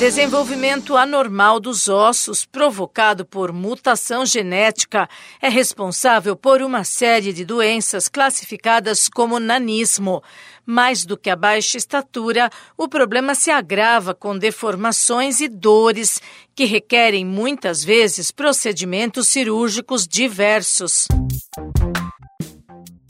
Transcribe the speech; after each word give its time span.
Desenvolvimento 0.00 0.96
anormal 0.96 1.60
dos 1.60 1.86
ossos 1.86 2.46
provocado 2.46 3.22
por 3.22 3.52
mutação 3.52 4.24
genética 4.24 5.06
é 5.42 5.50
responsável 5.50 6.34
por 6.34 6.62
uma 6.62 6.84
série 6.84 7.34
de 7.34 7.44
doenças 7.44 8.08
classificadas 8.08 9.10
como 9.10 9.38
nanismo. 9.38 10.22
Mais 10.64 11.04
do 11.04 11.18
que 11.18 11.28
a 11.28 11.36
baixa 11.36 11.76
estatura, 11.76 12.48
o 12.78 12.88
problema 12.88 13.34
se 13.34 13.50
agrava 13.50 14.14
com 14.14 14.38
deformações 14.38 15.42
e 15.42 15.48
dores 15.48 16.18
que 16.54 16.64
requerem 16.64 17.22
muitas 17.22 17.84
vezes 17.84 18.30
procedimentos 18.30 19.28
cirúrgicos 19.28 20.08
diversos. 20.08 21.08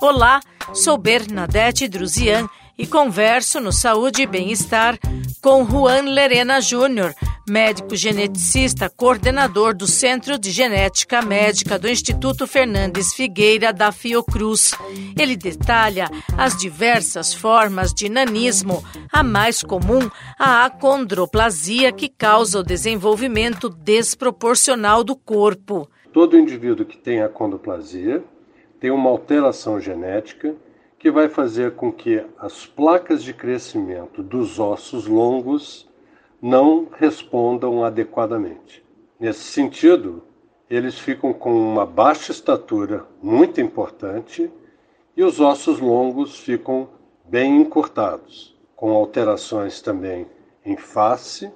Olá, 0.00 0.40
sou 0.72 0.96
Bernadette 0.96 1.86
Druzian 1.86 2.48
e 2.78 2.86
converso 2.86 3.60
no 3.60 3.72
Saúde 3.72 4.22
e 4.22 4.26
Bem-Estar 4.26 4.98
com 5.40 5.64
Juan 5.64 6.02
Lerena 6.02 6.60
Júnior, 6.60 7.14
médico 7.48 7.94
geneticista, 7.94 8.90
coordenador 8.90 9.74
do 9.74 9.86
Centro 9.86 10.38
de 10.38 10.50
Genética 10.50 11.22
Médica 11.22 11.78
do 11.78 11.88
Instituto 11.88 12.46
Fernandes 12.46 13.12
Figueira 13.14 13.72
da 13.72 13.92
Fiocruz. 13.92 14.72
Ele 15.18 15.36
detalha 15.36 16.08
as 16.36 16.56
diversas 16.56 17.32
formas 17.32 17.92
de 17.94 18.08
nanismo, 18.08 18.82
a 19.12 19.22
mais 19.22 19.62
comum, 19.62 20.10
a 20.38 20.64
acondroplasia, 20.64 21.92
que 21.92 22.08
causa 22.08 22.60
o 22.60 22.64
desenvolvimento 22.64 23.68
desproporcional 23.68 25.04
do 25.04 25.14
corpo. 25.16 25.88
Todo 26.12 26.38
indivíduo 26.38 26.86
que 26.86 26.98
tem 26.98 27.22
acondroplasia 27.22 28.22
tem 28.80 28.90
uma 28.90 29.10
alteração 29.10 29.80
genética 29.80 30.54
que 30.98 31.10
vai 31.10 31.28
fazer 31.28 31.76
com 31.76 31.92
que 31.92 32.24
as 32.38 32.66
placas 32.66 33.22
de 33.22 33.32
crescimento 33.32 34.22
dos 34.22 34.58
ossos 34.58 35.06
longos 35.06 35.88
não 36.42 36.88
respondam 36.90 37.84
adequadamente. 37.84 38.84
Nesse 39.18 39.44
sentido, 39.44 40.22
eles 40.68 40.98
ficam 40.98 41.32
com 41.32 41.52
uma 41.52 41.86
baixa 41.86 42.32
estatura 42.32 43.06
muito 43.22 43.60
importante 43.60 44.50
e 45.16 45.22
os 45.22 45.40
ossos 45.40 45.80
longos 45.80 46.38
ficam 46.38 46.88
bem 47.24 47.60
encurtados, 47.60 48.56
com 48.76 48.92
alterações 48.92 49.80
também 49.80 50.26
em 50.64 50.76
face, 50.76 51.50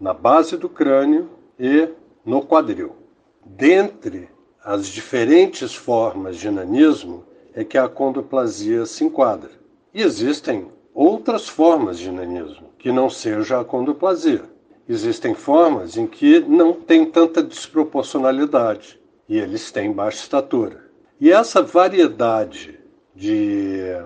na 0.00 0.12
base 0.12 0.56
do 0.56 0.68
crânio 0.68 1.30
e 1.58 1.88
no 2.24 2.42
quadril. 2.44 2.96
Dentre 3.44 4.28
as 4.62 4.86
diferentes 4.88 5.74
formas 5.74 6.36
de 6.36 6.50
nanismo, 6.50 7.24
é 7.56 7.64
que 7.64 7.78
a 7.78 7.88
condroplasia 7.88 8.84
se 8.84 9.02
enquadra. 9.02 9.50
E 9.94 10.02
existem 10.02 10.70
outras 10.94 11.48
formas 11.48 11.98
de 11.98 12.10
nanismo 12.10 12.70
que 12.78 12.92
não 12.92 13.08
seja 13.08 13.58
a 13.58 13.64
condroplasia. 13.64 14.44
Existem 14.86 15.34
formas 15.34 15.96
em 15.96 16.06
que 16.06 16.38
não 16.40 16.74
tem 16.74 17.06
tanta 17.06 17.42
desproporcionalidade 17.42 19.00
e 19.26 19.38
eles 19.38 19.72
têm 19.72 19.90
baixa 19.90 20.18
estatura. 20.18 20.84
E 21.18 21.32
essa 21.32 21.62
variedade 21.62 22.78
de 23.14 23.96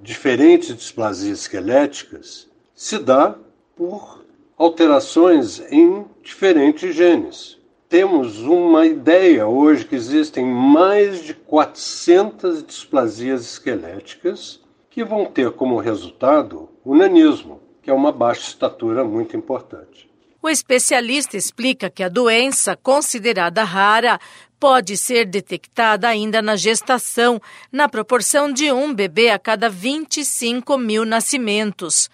diferentes 0.00 0.74
displasias 0.74 1.40
esqueléticas 1.40 2.48
se 2.74 2.96
dá 2.96 3.34
por 3.74 4.24
alterações 4.56 5.60
em 5.70 6.06
diferentes 6.22 6.94
genes 6.94 7.59
temos 7.90 8.38
uma 8.38 8.86
ideia 8.86 9.48
hoje 9.48 9.84
que 9.84 9.96
existem 9.96 10.46
mais 10.46 11.24
de 11.24 11.34
400 11.34 12.64
displasias 12.64 13.40
esqueléticas 13.42 14.60
que 14.88 15.02
vão 15.02 15.26
ter 15.26 15.50
como 15.50 15.76
resultado 15.80 16.68
o 16.84 16.94
nanismo, 16.94 17.60
que 17.82 17.90
é 17.90 17.92
uma 17.92 18.12
baixa 18.12 18.42
estatura 18.42 19.02
muito 19.02 19.36
importante. 19.36 20.08
O 20.40 20.48
especialista 20.48 21.36
explica 21.36 21.90
que 21.90 22.04
a 22.04 22.08
doença, 22.08 22.76
considerada 22.76 23.64
rara, 23.64 24.20
pode 24.60 24.96
ser 24.96 25.26
detectada 25.26 26.06
ainda 26.06 26.40
na 26.40 26.54
gestação, 26.54 27.40
na 27.72 27.88
proporção 27.88 28.52
de 28.52 28.70
um 28.70 28.94
bebê 28.94 29.30
a 29.30 29.38
cada 29.38 29.68
25 29.68 30.78
mil 30.78 31.04
nascimentos. 31.04 32.08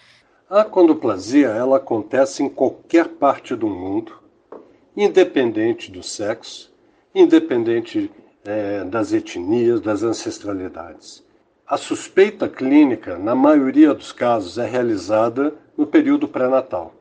A 0.48 0.64
condroplasia 0.64 1.48
ela 1.48 1.76
acontece 1.76 2.42
em 2.42 2.48
qualquer 2.48 3.08
parte 3.08 3.54
do 3.54 3.68
mundo 3.68 4.25
independente 4.96 5.90
do 5.90 6.02
sexo, 6.02 6.72
independente 7.14 8.10
é, 8.44 8.84
das 8.84 9.12
etnias, 9.12 9.80
das 9.80 10.02
ancestralidades. 10.02 11.24
A 11.66 11.76
suspeita 11.76 12.48
clínica, 12.48 13.18
na 13.18 13.34
maioria 13.34 13.92
dos 13.92 14.12
casos, 14.12 14.56
é 14.56 14.66
realizada 14.66 15.52
no 15.76 15.86
período 15.86 16.28
pré-natal. 16.28 16.94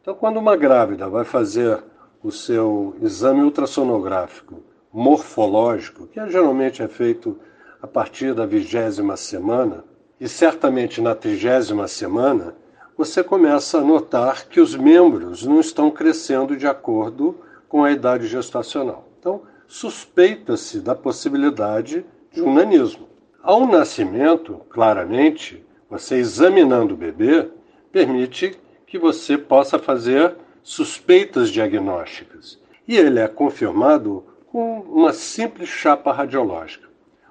Então, 0.00 0.14
quando 0.14 0.38
uma 0.38 0.56
grávida 0.56 1.08
vai 1.08 1.24
fazer 1.24 1.82
o 2.22 2.30
seu 2.30 2.96
exame 3.02 3.42
ultrassonográfico 3.42 4.62
morfológico, 4.92 6.06
que 6.06 6.24
geralmente 6.28 6.82
é 6.82 6.88
feito 6.88 7.36
a 7.82 7.86
partir 7.86 8.32
da 8.32 8.46
vigésima 8.46 9.16
semana, 9.16 9.84
e 10.20 10.28
certamente 10.28 11.02
na 11.02 11.14
trigésima 11.14 11.88
semana, 11.88 12.54
você 12.96 13.24
começa 13.24 13.78
a 13.78 13.84
notar 13.84 14.46
que 14.46 14.60
os 14.60 14.76
membros 14.76 15.44
não 15.44 15.60
estão 15.60 15.90
crescendo 15.90 16.56
de 16.56 16.66
acordo 16.66 17.36
com 17.68 17.82
a 17.82 17.90
idade 17.90 18.28
gestacional. 18.28 19.08
Então, 19.18 19.42
suspeita-se 19.66 20.80
da 20.80 20.94
possibilidade 20.94 22.06
de 22.30 22.40
um 22.40 22.54
nanismo. 22.54 23.08
Ao 23.42 23.66
nascimento, 23.66 24.60
claramente, 24.70 25.64
você 25.90 26.16
examinando 26.16 26.94
o 26.94 26.96
bebê, 26.96 27.48
permite 27.90 28.56
que 28.86 28.98
você 28.98 29.36
possa 29.36 29.78
fazer 29.78 30.36
suspeitas 30.62 31.50
diagnósticas. 31.50 32.60
E 32.86 32.96
ele 32.96 33.18
é 33.18 33.26
confirmado 33.26 34.24
com 34.46 34.80
uma 34.80 35.12
simples 35.12 35.68
chapa 35.68 36.12
radiológica. 36.12 36.88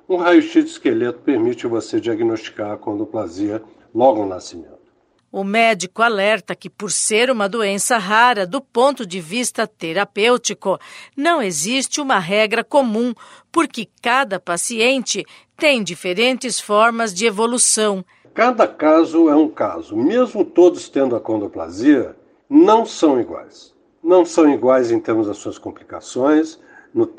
Um 0.09 0.17
raio-x 0.17 0.65
de 0.65 0.71
esqueleto 0.71 1.19
permite 1.19 1.65
você 1.65 1.99
diagnosticar 1.99 2.71
a 2.71 2.77
condoplasia 2.77 3.63
logo 3.95 4.21
no 4.21 4.29
nascimento. 4.29 4.82
O 5.35 5.43
médico 5.43 6.03
alerta 6.03 6.53
que, 6.53 6.69
por 6.69 6.91
ser 6.91 7.31
uma 7.31 7.49
doença 7.49 7.97
rara 7.97 8.45
do 8.45 8.61
ponto 8.61 9.03
de 9.03 9.19
vista 9.19 9.65
terapêutico, 9.65 10.77
não 11.17 11.41
existe 11.41 11.99
uma 11.99 12.19
regra 12.19 12.63
comum, 12.63 13.15
porque 13.51 13.89
cada 13.99 14.39
paciente 14.39 15.25
tem 15.57 15.83
diferentes 15.83 16.59
formas 16.59 17.11
de 17.11 17.25
evolução. 17.25 18.05
Cada 18.35 18.67
caso 18.67 19.27
é 19.27 19.35
um 19.35 19.49
caso. 19.49 19.97
Mesmo 19.97 20.45
todos 20.45 20.87
tendo 20.87 21.15
a 21.15 21.19
condoplasia, 21.19 22.15
não 22.47 22.85
são 22.85 23.19
iguais. 23.19 23.73
Não 24.03 24.23
são 24.23 24.47
iguais 24.47 24.91
em 24.91 24.99
termos 24.99 25.25
das 25.25 25.37
suas 25.37 25.57
complicações, 25.57 26.59
no 26.93 27.09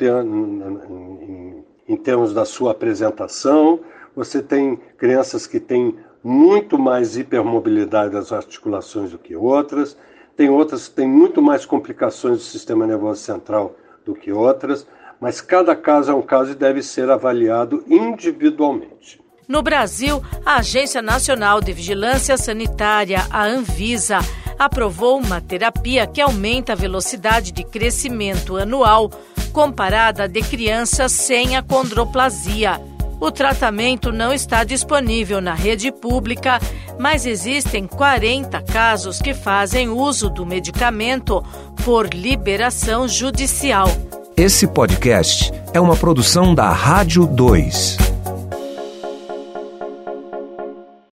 em 1.88 1.96
termos 1.96 2.32
da 2.32 2.44
sua 2.44 2.70
apresentação. 2.70 3.80
Você 4.14 4.40
tem 4.40 4.76
crianças 4.96 5.48
que 5.48 5.58
têm 5.58 5.96
muito 6.24 6.78
mais 6.78 7.18
hipermobilidade 7.18 8.14
das 8.14 8.32
articulações 8.32 9.10
do 9.10 9.18
que 9.18 9.36
outras, 9.36 9.94
tem 10.34 10.48
outras 10.48 10.88
que 10.88 10.94
têm 10.94 11.06
muito 11.06 11.42
mais 11.42 11.66
complicações 11.66 12.38
do 12.38 12.44
sistema 12.44 12.86
nervoso 12.86 13.20
central 13.20 13.76
do 14.06 14.14
que 14.14 14.32
outras, 14.32 14.86
mas 15.20 15.42
cada 15.42 15.76
caso 15.76 16.10
é 16.10 16.14
um 16.14 16.22
caso 16.22 16.52
e 16.52 16.54
deve 16.54 16.82
ser 16.82 17.10
avaliado 17.10 17.84
individualmente. 17.86 19.22
No 19.46 19.62
Brasil, 19.62 20.22
a 20.44 20.56
Agência 20.56 21.02
Nacional 21.02 21.60
de 21.60 21.72
Vigilância 21.74 22.38
Sanitária, 22.38 23.26
a 23.30 23.44
Anvisa, 23.44 24.18
aprovou 24.58 25.18
uma 25.18 25.42
terapia 25.42 26.06
que 26.06 26.22
aumenta 26.22 26.72
a 26.72 26.76
velocidade 26.76 27.52
de 27.52 27.62
crescimento 27.62 28.56
anual 28.56 29.10
comparada 29.52 30.24
a 30.24 30.26
de 30.26 30.40
crianças 30.40 31.12
sem 31.12 31.56
acondroplasia. 31.56 32.93
O 33.20 33.30
tratamento 33.30 34.12
não 34.12 34.32
está 34.32 34.64
disponível 34.64 35.40
na 35.40 35.54
rede 35.54 35.90
pública, 35.90 36.60
mas 36.98 37.26
existem 37.26 37.86
40 37.86 38.60
casos 38.62 39.20
que 39.20 39.32
fazem 39.32 39.88
uso 39.88 40.28
do 40.28 40.44
medicamento 40.44 41.42
por 41.84 42.12
liberação 42.12 43.08
judicial. 43.08 43.88
Esse 44.36 44.66
podcast 44.66 45.52
é 45.72 45.80
uma 45.80 45.96
produção 45.96 46.54
da 46.54 46.70
Rádio 46.70 47.26
2. 47.26 48.13